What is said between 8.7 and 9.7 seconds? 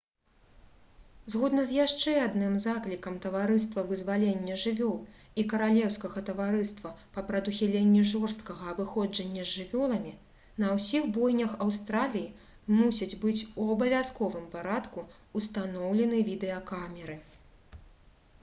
абыходжання з